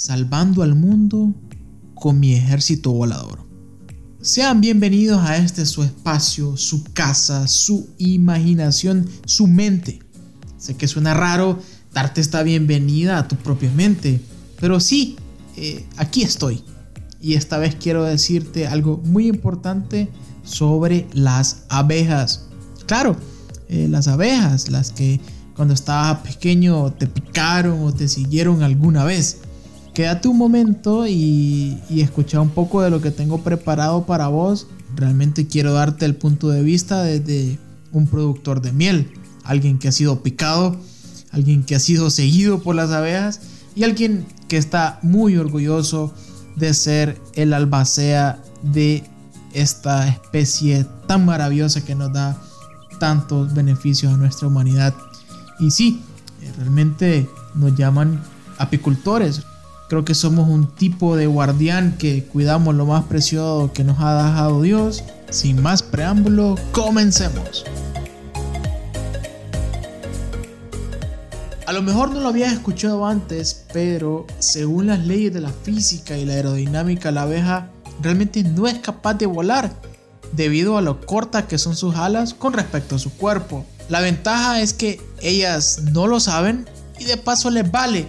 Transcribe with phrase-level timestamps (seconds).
[0.00, 1.34] salvando al mundo
[1.94, 3.46] con mi ejército volador.
[4.22, 9.98] Sean bienvenidos a este su espacio, su casa, su imaginación, su mente.
[10.56, 11.58] Sé que suena raro
[11.92, 14.22] darte esta bienvenida a tu propia mente,
[14.58, 15.16] pero sí,
[15.58, 16.64] eh, aquí estoy.
[17.20, 20.08] Y esta vez quiero decirte algo muy importante
[20.44, 22.46] sobre las abejas.
[22.86, 23.18] Claro,
[23.68, 25.20] eh, las abejas, las que
[25.54, 29.42] cuando estabas pequeño te picaron o te siguieron alguna vez.
[29.94, 34.68] Quédate un momento y, escucha un poco de lo que tengo preparado para vos.
[34.94, 37.58] Realmente quiero darte el punto de vista desde
[37.92, 39.12] un productor de miel,
[39.44, 40.76] alguien que ha sido picado,
[41.32, 43.40] alguien que ha sido seguido por las abejas
[43.74, 46.14] y alguien que está muy orgulloso
[46.56, 49.04] de ser el albacea de
[49.52, 52.40] esta especie tan maravillosa que nos da
[53.00, 54.94] tantos beneficios a nuestra humanidad.
[55.58, 56.00] Y sí,
[56.42, 58.20] eh, realmente nos llaman
[58.58, 59.42] apicultores.
[59.90, 64.24] Creo que somos un tipo de guardián que cuidamos lo más preciado que nos ha
[64.24, 65.02] dejado Dios.
[65.30, 67.64] Sin más preámbulo, comencemos.
[71.66, 76.16] A lo mejor no lo habías escuchado antes, pero según las leyes de la física
[76.16, 79.72] y la aerodinámica, la abeja realmente no es capaz de volar
[80.30, 83.66] debido a lo cortas que son sus alas con respecto a su cuerpo.
[83.88, 86.68] La ventaja es que ellas no lo saben
[87.00, 88.06] y de paso les vale.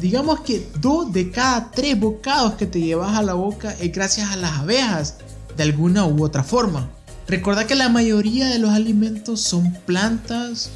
[0.00, 4.30] Digamos que dos de cada tres bocados que te llevas a la boca es gracias
[4.30, 5.18] a las abejas,
[5.56, 6.90] de alguna u otra forma.
[7.28, 10.70] Recuerda que la mayoría de los alimentos son plantas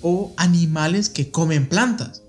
[0.00, 2.22] o animales que comen plantas.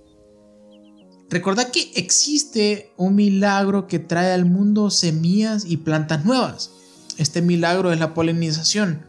[1.29, 6.71] Recuerda que existe un milagro que trae al mundo semillas y plantas nuevas.
[7.17, 9.05] Este milagro es la polinización.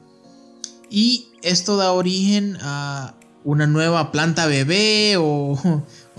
[0.89, 5.59] Y esto da origen a una nueva planta bebé o,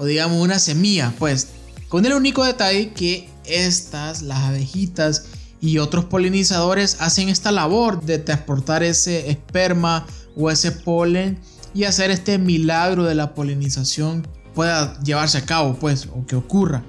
[0.03, 1.49] digamos una semilla, pues
[1.89, 5.25] con el único detalle que estas, las abejitas
[5.61, 10.05] y otros polinizadores hacen esta labor de transportar ese esperma
[10.35, 11.39] o ese polen
[11.73, 16.83] y hacer este milagro de la polinización pueda llevarse a cabo, pues, o que ocurra.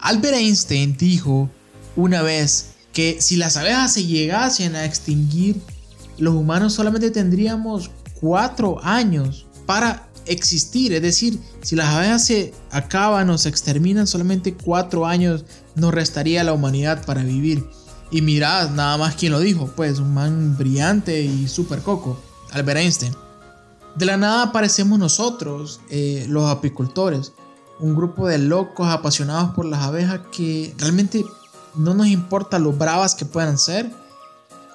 [0.00, 1.50] Albert Einstein dijo
[1.94, 5.60] una vez que si las abejas se llegasen a extinguir,
[6.18, 7.90] los humanos solamente tendríamos
[8.20, 10.92] cuatro años para existir.
[10.92, 15.44] Es decir, si las abejas se acaban o se exterminan, solamente cuatro años
[15.74, 17.68] nos restaría la humanidad para vivir.
[18.10, 22.20] Y mirad, nada más quien lo dijo, pues un man brillante y súper coco,
[22.52, 23.14] Albert Einstein.
[23.96, 27.32] De la nada aparecemos nosotros, eh, los apicultores,
[27.80, 31.24] un grupo de locos apasionados por las abejas que realmente
[31.74, 33.90] no nos importa lo bravas que puedan ser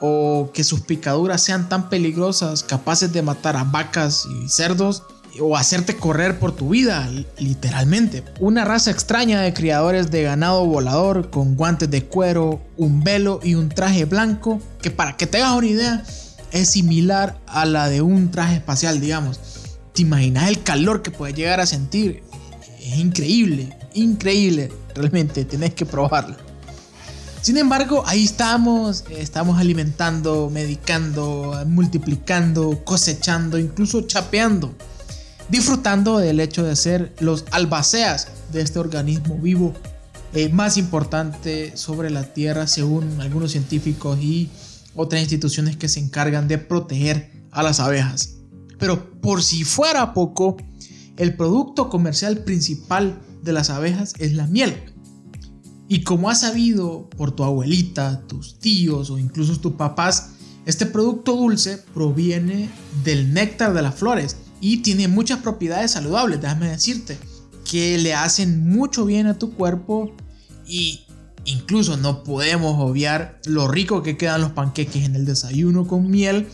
[0.01, 5.03] o que sus picaduras sean tan peligrosas, capaces de matar a vacas y cerdos
[5.39, 8.23] o hacerte correr por tu vida, literalmente.
[8.39, 13.56] Una raza extraña de criadores de ganado volador con guantes de cuero, un velo y
[13.56, 16.03] un traje blanco que para que te hagas una idea
[16.51, 19.39] es similar a la de un traje espacial, digamos.
[19.94, 22.23] ¿Te imaginas el calor que puedes llegar a sentir?
[22.79, 26.50] Es increíble, increíble, realmente, tenés que probarlo.
[27.41, 34.75] Sin embargo, ahí estamos, estamos alimentando, medicando, multiplicando, cosechando, incluso chapeando,
[35.50, 39.74] disfrutando del hecho de ser los albaceas de este organismo vivo
[40.34, 44.51] eh, más importante sobre la Tierra según algunos científicos y
[44.96, 48.35] otras instituciones que se encargan de proteger a las abejas.
[48.78, 50.57] Pero por si fuera poco,
[51.18, 54.91] el producto comercial principal de las abejas es la miel
[55.91, 60.29] y como has sabido por tu abuelita, tus tíos o incluso tus papás,
[60.66, 62.69] este producto dulce proviene
[63.03, 67.18] del néctar de las flores y tiene muchas propiedades saludables, déjame decirte,
[67.69, 70.16] que le hacen mucho bien a tu cuerpo
[70.66, 71.01] y
[71.44, 76.47] incluso no podemos obviar lo rico que quedan los panqueques en el desayuno con miel,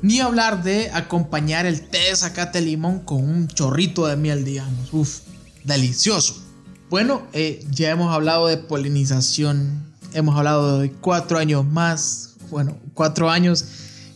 [0.00, 4.88] ni hablar de acompañar el té de zacate limón con un chorrito de miel, digamos.
[4.94, 5.18] Uf,
[5.64, 6.49] delicioso.
[6.90, 9.80] Bueno, eh, ya hemos hablado de polinización,
[10.12, 13.64] hemos hablado de cuatro años más, bueno, cuatro años,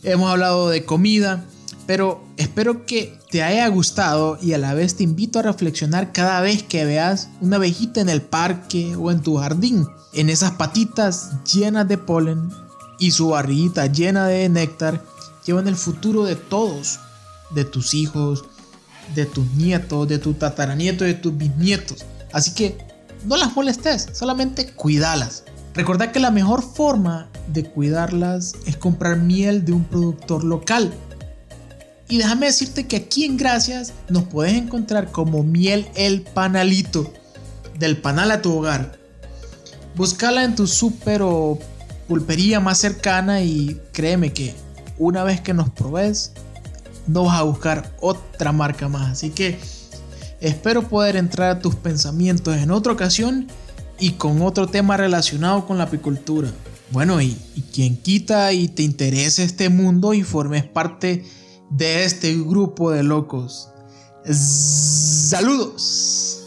[0.03, 1.45] hemos hablado de comida,
[1.87, 6.41] pero espero que te haya gustado y a la vez te invito a reflexionar cada
[6.41, 11.31] vez que veas una abejita en el parque o en tu jardín, en esas patitas
[11.45, 12.49] llenas de polen
[12.99, 15.01] y su barriguita llena de néctar,
[15.45, 16.99] llevan el futuro de todos,
[17.51, 18.43] de tus hijos,
[19.15, 22.03] de tus nietos, de tu tataranieto, de tus bisnietos.
[22.35, 22.77] Así que
[23.23, 25.45] no las molestes, solamente cuídalas.
[25.73, 30.93] Recuerda que la mejor forma de cuidarlas es comprar miel de un productor local.
[32.09, 37.09] Y déjame decirte que aquí en Gracias nos puedes encontrar como miel el panalito.
[37.79, 38.99] Del panal a tu hogar.
[39.95, 41.57] Búscala en tu súper o
[42.09, 44.53] pulpería más cercana y créeme que
[44.97, 46.33] una vez que nos probes,
[47.07, 49.09] no vas a buscar otra marca más.
[49.11, 49.57] Así que
[50.47, 53.47] espero poder entrar a tus pensamientos en otra ocasión
[53.99, 56.51] y con otro tema relacionado con la apicultura.
[56.91, 61.23] Bueno, y, y quien quita y te interese este mundo y formes parte
[61.69, 63.69] de este grupo de locos.
[64.23, 66.44] Saludos.